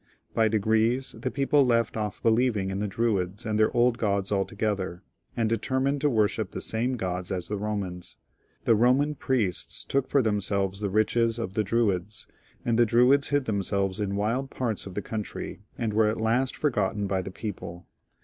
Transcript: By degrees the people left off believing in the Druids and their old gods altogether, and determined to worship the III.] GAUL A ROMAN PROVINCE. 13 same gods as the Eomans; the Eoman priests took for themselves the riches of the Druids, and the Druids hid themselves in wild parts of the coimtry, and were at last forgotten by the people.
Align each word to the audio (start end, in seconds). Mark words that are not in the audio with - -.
By 0.33 0.47
degrees 0.47 1.13
the 1.15 1.29
people 1.29 1.63
left 1.63 1.95
off 1.95 2.23
believing 2.23 2.71
in 2.71 2.79
the 2.79 2.87
Druids 2.87 3.45
and 3.45 3.59
their 3.59 3.71
old 3.77 3.99
gods 3.99 4.31
altogether, 4.31 5.03
and 5.37 5.47
determined 5.47 6.01
to 6.01 6.09
worship 6.09 6.49
the 6.49 6.55
III.] 6.57 6.95
GAUL 6.95 7.07
A 7.07 7.13
ROMAN 7.13 7.25
PROVINCE. 7.25 7.27
13 7.27 7.29
same 7.29 7.29
gods 7.29 7.31
as 7.31 7.47
the 7.47 7.59
Eomans; 7.59 8.15
the 8.65 8.75
Eoman 8.75 9.19
priests 9.19 9.83
took 9.83 10.07
for 10.09 10.23
themselves 10.23 10.79
the 10.81 10.89
riches 10.89 11.37
of 11.37 11.53
the 11.53 11.63
Druids, 11.63 12.25
and 12.65 12.79
the 12.79 12.85
Druids 12.87 13.29
hid 13.29 13.45
themselves 13.45 13.99
in 13.99 14.15
wild 14.15 14.49
parts 14.49 14.87
of 14.87 14.95
the 14.95 15.03
coimtry, 15.03 15.59
and 15.77 15.93
were 15.93 16.07
at 16.07 16.19
last 16.19 16.55
forgotten 16.55 17.05
by 17.05 17.21
the 17.21 17.29
people. 17.29 17.85